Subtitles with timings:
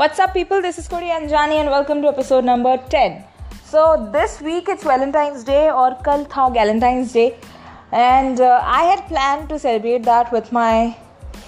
[0.00, 0.62] What's up, people?
[0.62, 3.22] This is Kodi Anjani, and welcome to episode number 10.
[3.62, 7.36] So, this week it's Valentine's Day, or Kal Tha Valentine's Day,
[7.92, 10.96] and uh, I had planned to celebrate that with my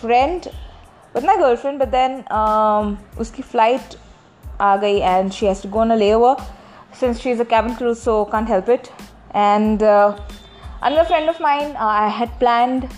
[0.02, 0.50] friend,
[1.14, 2.92] with my girlfriend, but then um,
[3.24, 3.96] uski flight
[4.60, 6.36] aa gayi and she has to go on a layover
[7.00, 8.92] since she's a cabin crew, so can't help it.
[9.48, 10.18] And uh,
[10.82, 12.88] another friend of mine, uh, I had planned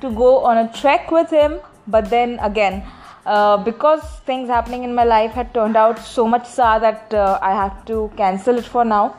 [0.00, 1.60] to go on a trek with him,
[1.96, 2.84] but then again,
[3.26, 7.38] uh, because things happening in my life had turned out so much sad that uh,
[7.42, 9.16] I have to cancel it for now.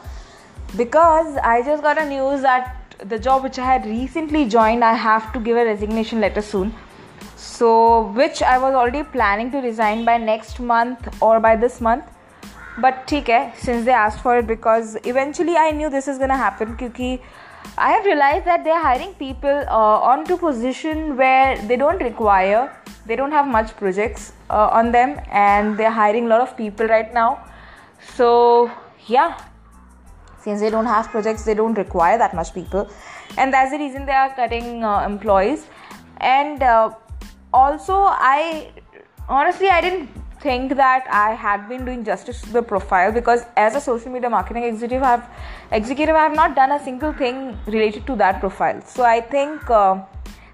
[0.76, 4.94] Because I just got a news that the job which I had recently joined, I
[4.94, 6.74] have to give a resignation letter soon.
[7.36, 12.06] So, which I was already planning to resign by next month or by this month.
[12.80, 16.76] But ठीक since they asked for it because eventually I knew this is gonna happen
[16.76, 17.20] because
[17.78, 22.72] I have realized that they are hiring people uh, onto position where they don't require
[23.06, 26.86] they don't have much projects uh, on them and they're hiring a lot of people
[26.88, 27.40] right now.
[28.16, 28.70] So
[29.08, 29.38] yeah.
[30.42, 32.90] Since they don't have projects they don't require that much people.
[33.38, 35.68] And that's the reason they are cutting uh, employees.
[36.20, 36.96] And uh,
[37.54, 38.72] also i
[39.30, 40.10] honestly i didn't
[40.42, 44.30] think that i had been doing justice to the profile because as a social media
[44.30, 45.24] marketing executive i've
[45.72, 48.82] executive i have not done a single thing related to that profile.
[48.82, 50.04] So i think uh,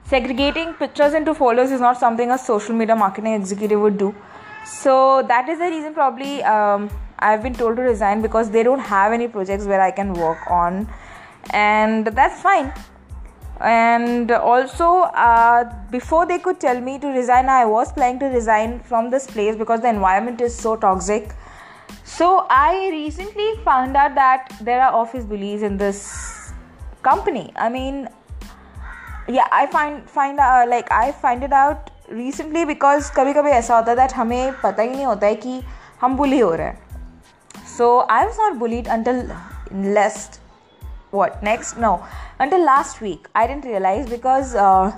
[0.05, 4.13] segregating pictures into folders is not something a social media marketing executive would do.
[4.65, 6.89] So that is the reason probably um,
[7.19, 10.49] i've been told to resign because they don't have any projects where i can work
[10.49, 10.87] on.
[11.51, 12.73] And that's fine
[13.62, 14.88] and also
[15.26, 19.26] uh, before they could tell me to resign i was planning to resign from this
[19.26, 21.34] place because the environment is so toxic
[22.04, 26.52] so i recently found out that there are office bullies in this
[27.02, 28.08] company i mean
[29.28, 33.76] yeah i find find uh, like i find it out recently because कभी कभी ऐसा
[33.76, 35.62] होता है that हमें पता ही नहीं होता है कि
[36.00, 36.86] हम बुली हो रहे हैं
[37.78, 39.18] so i was not bullied until
[39.96, 40.40] last
[41.13, 41.77] what next?
[41.77, 42.05] No.
[42.39, 44.91] Until last week i didn't realize because uh,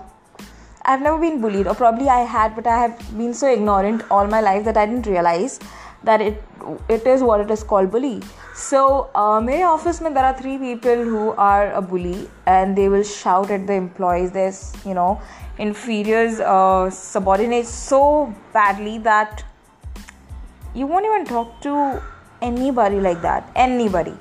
[0.84, 4.28] i've never been bullied or probably i had but i have been so ignorant all
[4.36, 5.60] my life that i didn't realize
[6.06, 6.42] that it
[6.96, 8.22] it is what it is called bully.
[8.56, 12.88] So uh, my office mein there are three people who are a bully and they
[12.94, 15.10] will shout at the employees there's you know
[15.66, 18.02] inferiors uh, subordinates so
[18.54, 19.44] badly that
[20.74, 21.76] you won't even talk to
[22.52, 24.16] anybody like that anybody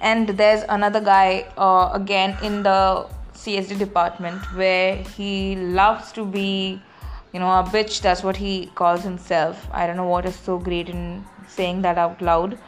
[0.00, 6.80] and there's another guy uh, again in the csd department where he loves to be
[7.32, 8.00] you know a bitch.
[8.00, 9.68] That's what he calls himself.
[9.72, 12.58] I don't know what is so great in saying that out loud.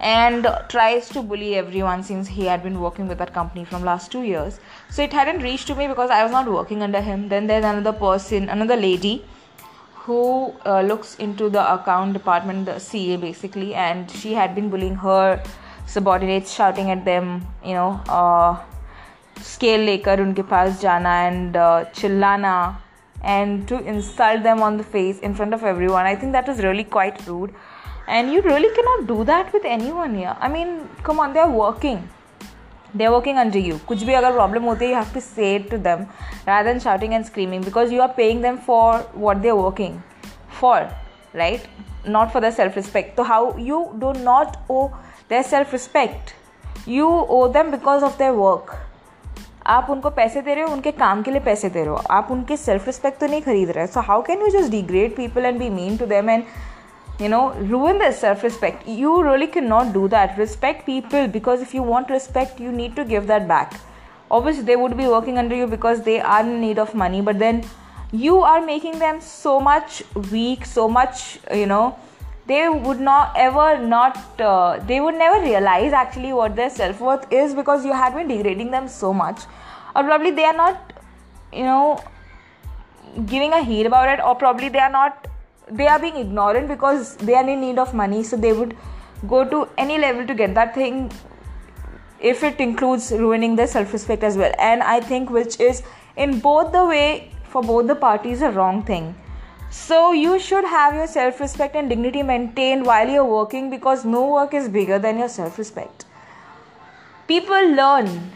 [0.00, 4.10] And tries to bully everyone since he had been working with that company from last
[4.12, 4.58] 2 years.
[4.90, 7.28] So it hadn't reached to me because i was not working under him.
[7.28, 9.24] Then there's another person another lady
[10.04, 14.96] who uh, looks into the account department the ca basically and she had been bullying
[14.96, 15.40] her
[15.91, 18.55] subordinates shouting at them you know uh,
[19.45, 21.57] scale लेकर उनके पास जाना and
[21.95, 22.53] चिल्लाना
[23.23, 26.05] and to insult them on the face in front of everyone.
[26.05, 27.53] I think that was really quite rude.
[28.07, 30.35] And you really cannot do that with anyone here.
[30.39, 32.07] I mean, come on, they're working.
[32.93, 33.79] They're working under you.
[33.87, 36.05] कुछ भी अगर problem होती है, you have to say it to them
[36.45, 40.01] rather than shouting and screaming because you are paying them for what they're working
[40.61, 40.89] for,
[41.33, 41.67] right?
[42.05, 43.17] Not for their self-respect.
[43.17, 44.95] So how you do not owe
[45.32, 48.74] their self respect you owe them because of their work
[49.66, 52.28] आप उनको पैसे दे रहे हो, उनके काम के लिए पैसे दे रहे हो। आप
[52.30, 55.58] उनके सेल्फ रिस्पेक्ट तो नहीं खरीद रहे। So how can you just degrade people and
[55.58, 56.42] be mean to them and
[57.20, 61.62] you know ruin the self respect you really can not do that respect people because
[61.62, 63.78] if you want respect you need to give that back
[64.30, 67.36] obvious they would be working under you because they are in need of money but
[67.36, 67.62] then
[68.14, 71.22] you are making them so much weak so much
[71.54, 71.82] you know
[72.46, 77.54] they would not ever not uh, they would never realize actually what their self-worth is
[77.54, 79.42] because you had been degrading them so much.
[79.94, 80.92] Or probably they are not
[81.52, 82.02] you know
[83.26, 84.24] giving a heed about it.
[84.24, 85.28] Or probably they are not
[85.70, 88.24] they are being ignorant because they are in need of money.
[88.24, 88.76] So they would
[89.28, 91.12] go to any level to get that thing
[92.18, 94.52] if it includes ruining their self-respect as well.
[94.58, 95.82] And i think which is
[96.16, 99.14] in both the way for both the parties a wrong thing
[99.72, 104.52] so you should have your self-respect and dignity maintained while you're working because no work
[104.52, 106.04] is bigger than your self-respect.
[107.26, 108.30] People learn.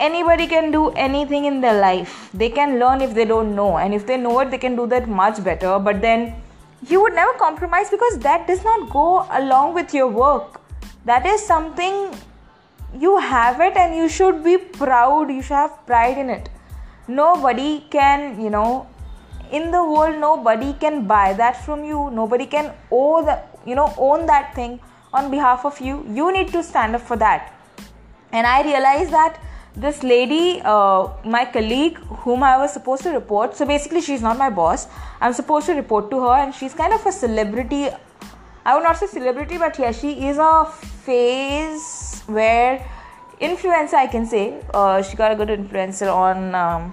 [0.00, 2.28] Anybody can do anything in their life.
[2.34, 3.78] They can learn if they don't know.
[3.78, 5.78] And if they know it they can do that much better.
[5.78, 6.34] But then
[6.88, 10.60] you would never compromise because that does not go along with your work.
[11.04, 12.12] That is something
[12.98, 15.30] you have it and you should be proud.
[15.30, 16.48] You should have pride in it.
[17.06, 18.88] Nobody can you know
[19.56, 22.10] in the world nobody can buy that from you.
[22.10, 24.78] Nobody can owe the you know own that thing
[25.12, 26.04] on behalf of you.
[26.20, 27.52] You need to stand up for that.
[28.32, 29.40] And i realized that
[29.76, 34.38] this lady uh, my colleague whom i was supposed to report so basically she's not
[34.38, 34.88] my boss.
[35.20, 37.88] I'm supposed to report to her and she's kind of a celebrity.
[38.64, 40.64] I would not say celebrity but yeah she is a
[41.06, 42.86] phase where
[43.40, 44.42] influencer i can say
[44.72, 46.92] uh, she got a good influencer on um,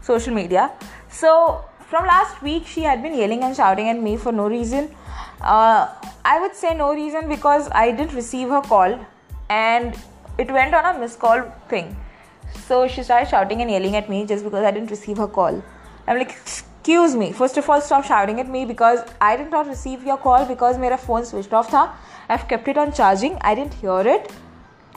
[0.00, 0.70] social media
[1.10, 4.94] so from last week she had been yelling and shouting at me for no reason
[5.40, 5.88] uh,
[6.24, 8.98] i would say no reason because i didn't receive her call
[9.50, 9.96] and
[10.38, 11.96] it went on a missed call thing.
[12.66, 15.62] So she started shouting and yelling at me just because I didn't receive her call.
[16.06, 17.32] I'm like, excuse me.
[17.32, 20.78] First of all, stop shouting at me because I did not receive your call because
[20.78, 21.70] my phone switched off.
[21.70, 21.90] Tha.
[22.28, 23.36] I've kept it on charging.
[23.40, 24.32] I didn't hear it.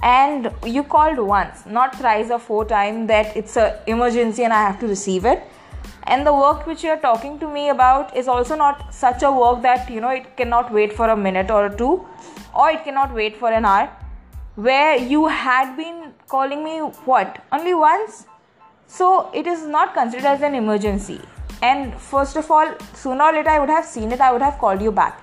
[0.02, 4.62] And you called once, not thrice or four times that it's an emergency and I
[4.62, 5.44] have to receive it.
[6.06, 9.62] And the work which you're talking to me about is also not such a work
[9.62, 12.06] that you know it cannot wait for a minute or two,
[12.54, 13.90] or it cannot wait for an hour
[14.56, 18.28] where you had been calling me what only once?
[18.86, 21.20] So it is not considered as an emergency.
[21.62, 24.60] And first of all sooner or later i would have seen it i would have
[24.60, 25.22] called you back.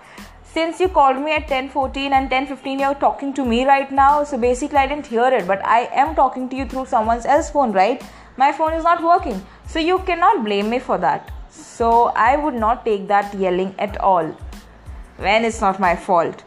[0.52, 4.38] Since you called me at 10:14 and 10:15 you're talking to me right now so
[4.44, 7.76] basically i didn't hear it but i am talking to you through someone else's phone
[7.76, 8.02] right
[8.36, 11.90] my phone is not working so you cannot blame me for that so
[12.28, 14.26] i would not take that yelling at all
[15.16, 16.42] when it's not my fault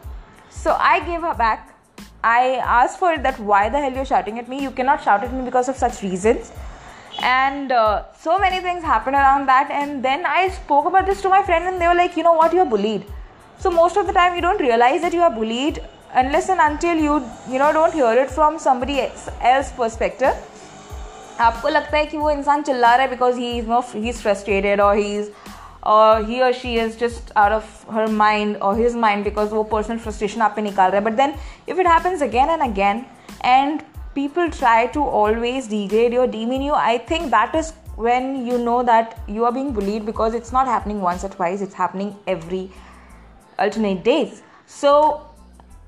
[0.48, 1.74] so i gave her back
[2.24, 4.62] I asked for it that why the hell you're shouting at me?
[4.62, 6.52] You cannot shout at me because of such reasons.
[7.22, 9.70] And uh, so many things happened around that.
[9.70, 12.32] And then I spoke about this to my friend, and they were like, you know
[12.32, 13.04] what, you're bullied.
[13.58, 15.82] So most of the time, you don't realize that you are bullied
[16.14, 17.14] unless and until you
[17.50, 20.34] you know don't hear it from somebody else perspective
[21.41, 24.21] आपको लगता है कि वो इंसान चिल्ला रहा है because he is no he is
[24.21, 25.31] frustrated और he is
[25.83, 29.67] or he or she is just out of her mind or his mind because वो
[29.73, 31.35] personal frustration आप पे निकाल रहा है but then
[31.67, 33.05] if it happens again and again
[33.51, 33.85] and
[34.15, 37.71] people try to always degrade you or demean you I think that is
[38.07, 41.61] when you know that you are being bullied because it's not happening once or twice
[41.61, 42.61] it's happening every
[43.57, 45.21] alternate days so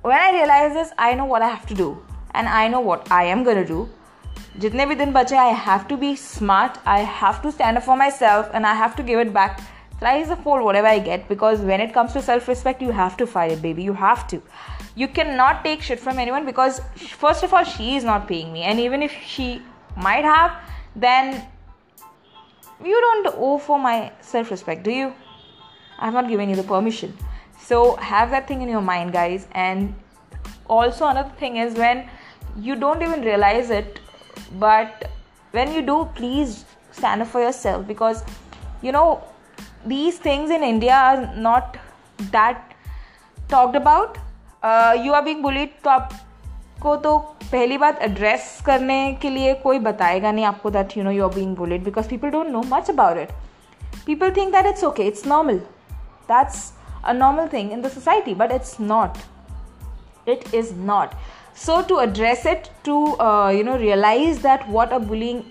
[0.02, 1.90] when I realize this I know what I have to do
[2.34, 3.90] and I know what I am gonna do
[4.60, 7.98] जितने भी दिन बचे I have to be smart I have to stand up for
[8.12, 9.58] myself and I have to give it back
[10.02, 13.18] thrice the fold whatever I get because when it comes to self respect, you have
[13.18, 13.84] to fight, baby.
[13.84, 14.42] You have to.
[14.96, 16.82] You cannot take shit from anyone because,
[17.24, 19.62] first of all, she is not paying me, and even if she
[19.96, 20.56] might have,
[20.96, 21.48] then
[22.84, 25.14] you don't owe for my self respect, do you?
[26.00, 27.16] I have not given you the permission.
[27.62, 29.48] So, have that thing in your mind, guys.
[29.52, 29.94] And
[30.68, 32.10] also, another thing is when
[32.58, 34.00] you don't even realize it,
[34.60, 35.10] but
[35.52, 38.24] when you do, please stand up for yourself because
[38.82, 39.24] you know
[39.86, 41.78] these things in India are not
[42.32, 42.76] that
[43.50, 44.18] talked about.
[44.64, 47.18] Uh, you are being bullied तो आपको तो
[47.52, 51.34] पहली बात address करने के लिए कोई बताएगा नहीं आपको that you know you are
[51.36, 53.32] being bullied because people don't know much about it
[54.06, 55.60] people think that it's okay it's normal
[56.28, 56.72] that's
[57.04, 59.20] a normal thing in the society but it's not
[60.26, 61.14] it is not
[61.56, 65.44] so to address it to uh, you know realize that what a bullying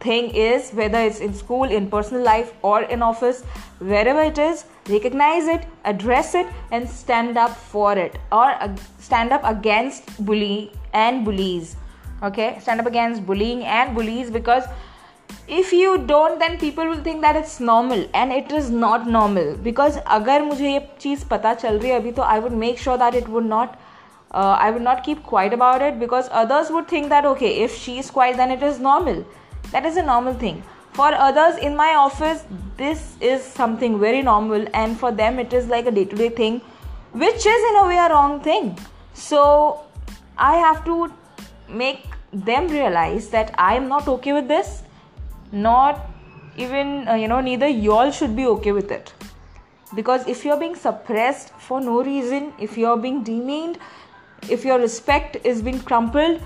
[0.00, 3.42] thing is whether it's in school in personal life or in office
[3.78, 9.32] wherever it is recognize it address it and stand up for it or uh, stand
[9.32, 11.74] up against bully and bullies
[12.22, 14.64] okay stand up against bullying and bullies because
[15.48, 19.54] if you don't then people will think that it's normal and it is not normal
[19.68, 22.96] because अगर मुझे ये चीज़ पता चल रही है अभी तो I would make sure
[22.98, 23.78] that it would not
[24.33, 27.75] uh, I would not keep quiet about it because others would think that okay if
[27.77, 29.25] she is quiet then it is normal.
[29.71, 30.63] That is a normal thing.
[30.93, 32.43] For others in my office
[32.77, 36.29] this is something very normal and for them it is like a day to day
[36.29, 36.61] thing
[37.11, 38.77] which is in a way a wrong thing.
[39.13, 39.81] So
[40.37, 41.11] i have to
[41.69, 44.81] make them realize that i am not okay with this
[45.51, 46.09] not
[46.57, 49.13] even uh, you know neither y'all should be okay with it.
[49.95, 53.77] Because if you're being suppressed for no reason if you're being demeaned
[54.49, 56.41] if your respect is being crumpled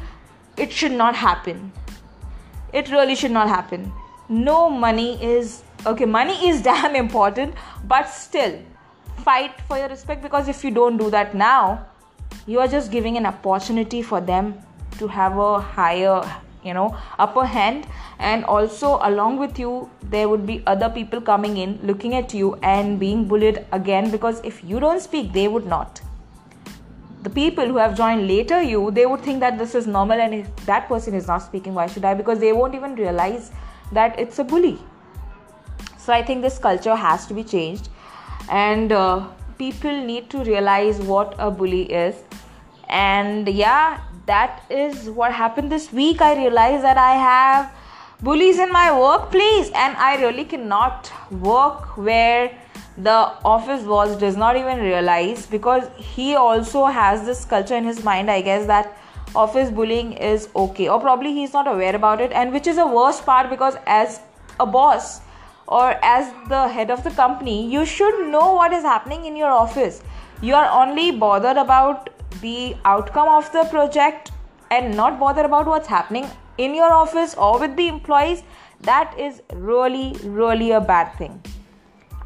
[0.58, 1.72] it should not happen.
[2.74, 3.92] It really should not happen.
[4.28, 7.54] No money is okay money is damn important
[7.86, 8.60] but still
[9.24, 11.86] fight for your respect because if you don't do that now
[12.46, 14.54] you are just giving an opportunity for them
[14.98, 16.22] to have a higher
[16.64, 17.88] you know upper hand.
[18.20, 22.56] And also along with you there would be other people coming in looking at you
[22.64, 26.02] and being bullied again because if you don't speak they would not
[27.28, 30.34] the people who have joined later you they would think that this is normal and
[30.42, 32.14] if that person is not speaking why should i?
[32.14, 33.52] Because they won't even realize
[33.92, 34.78] that it's a bully.
[35.98, 37.90] So i think this culture has to be changed
[38.50, 42.16] and uh, people need to realize what a bully is.
[42.90, 46.22] And yeah that is what happened this week.
[46.22, 47.74] I realized that i have
[48.22, 51.12] bullies in my workplace and i really cannot
[51.50, 52.50] work where
[52.98, 53.18] the
[53.56, 58.32] office boss does not even realize because he also has this culture in his mind
[58.32, 58.98] i guess that
[59.36, 60.90] office bullying is okay.
[60.90, 64.22] Or probably he's not aware about it and which is the worst part because as
[64.60, 65.22] a boss
[65.68, 69.52] or as the head of the company you should know what is happening in your
[69.52, 70.02] office.
[70.42, 72.10] You are only bothered about
[72.42, 74.32] the outcome of the project
[74.72, 76.28] and not bothered about what's happening
[76.58, 78.44] in your office or with the employees.
[78.82, 81.42] That is really really a bad thing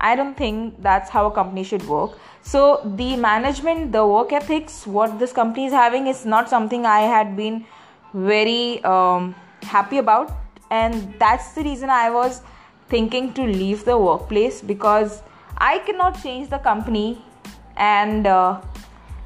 [0.09, 2.11] i don't think that's how a company should work.
[2.51, 2.61] So
[2.99, 7.35] the management the work ethics what this company is having is not something i had
[7.37, 7.65] been
[8.13, 10.31] very um, happy about.
[10.71, 12.41] And that's the reason i was
[12.89, 15.21] thinking to leave the workplace because
[15.57, 17.23] i cannot change the company
[17.77, 18.59] and uh,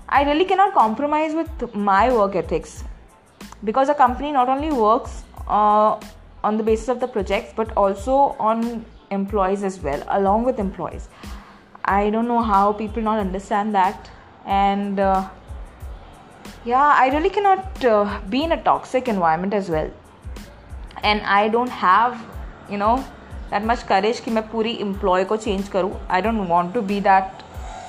[0.09, 2.83] i really cannot compromise with my work ethics.
[3.63, 5.99] Because a company not only works uh,
[6.43, 11.08] on the basis of the projects but also on employees as well along with employees
[11.84, 14.10] i don't know how people not understand that
[14.46, 15.28] and uh,
[16.64, 19.90] yeah i really cannot uh, be in a toxic environment as well
[21.02, 22.20] and i don't have
[22.70, 23.04] you know
[23.50, 26.98] that much courage कि मैं पूरी employee को change करूँ I don't want to be
[27.06, 27.42] that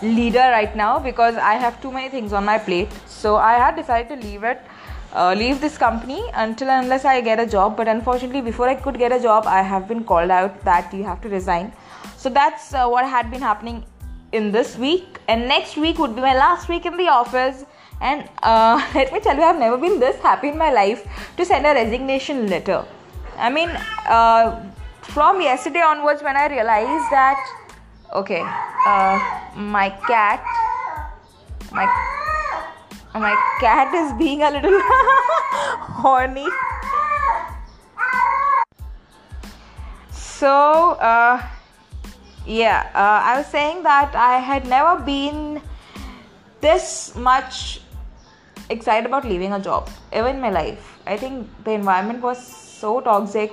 [0.04, 3.76] leader right now because I have too many things on my plate so I had
[3.76, 4.64] decided to leave it
[5.17, 7.77] uh, leave this company until unless I get a job.
[7.77, 11.05] But unfortunately, before I could get a job, I have been called out that you
[11.05, 11.73] have to resign.
[12.17, 13.85] So that's uh, what had been happening
[14.33, 15.21] in this week.
[15.29, 17.65] And next week would be my last week in the office.
[18.01, 21.07] And uh, let me tell you, I've never been this happy in my life
[21.37, 22.85] to send a resignation letter.
[23.39, 23.71] I mean,
[24.07, 24.63] uh,
[25.03, 27.39] from yesterday onwards, when I realized that,
[28.15, 28.43] okay,
[28.87, 29.17] uh,
[29.57, 30.45] my cat,
[31.73, 31.87] my
[33.19, 34.81] my cat is being a little
[36.01, 36.47] horny.
[40.11, 41.43] So, uh,
[42.47, 45.63] yeah, uh, I was saying that I had never been
[46.61, 47.81] this much
[48.69, 50.99] excited about leaving a job ever in my life.
[51.07, 53.53] I think the environment was so toxic,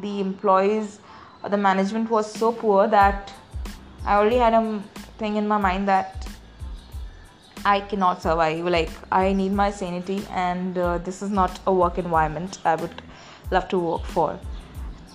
[0.00, 1.00] the employees
[1.42, 3.32] or the management was so poor that
[4.06, 4.82] I already had a
[5.18, 6.21] thing in my mind that
[7.64, 8.64] I cannot survive.
[8.64, 13.02] Like, I need my sanity, and uh, this is not a work environment I would
[13.50, 14.38] love to work for.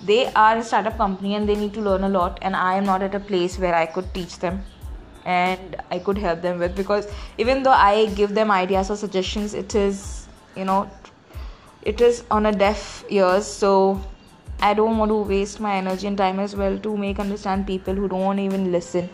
[0.06, 2.86] They are a startup company and they need to learn a lot, and I am
[2.86, 4.64] not at a place where I could teach them
[5.26, 9.54] and I could help them with because even though I give them ideas or suggestions,
[9.54, 10.90] it is, you know,
[11.82, 13.46] it is on a deaf ears.
[13.46, 14.02] So,
[14.62, 17.94] I don't want to waste my energy and time as well to make understand people
[17.94, 19.10] who don't even listen.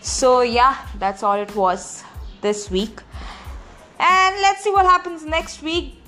[0.00, 2.04] So, yeah, that's all it was
[2.44, 3.02] this week.
[3.98, 6.00] And let's see what happens next week.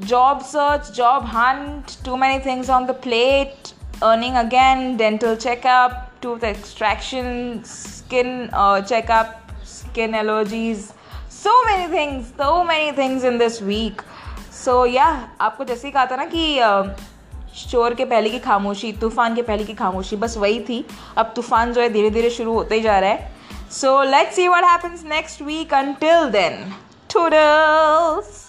[0.00, 6.44] Job search, job hunt, too many things on the plate, earning again, dental checkup, tooth
[6.44, 10.92] extraction, skin uh, checkup, skin allergies,
[11.28, 14.02] so many things, so many things in this week.
[14.50, 16.44] So yeah, आपको जैसे ही कहा था ना कि
[17.56, 20.84] शोर के पहले की खामोशी तूफ़ान के पहले की खामोशी बस वही थी
[21.18, 23.35] अब तूफ़ान जो है धीरे धीरे शुरू होते ही जा रहा है
[23.68, 25.70] So let's see what happens next week.
[25.72, 26.74] Until then,
[27.08, 28.45] toodles!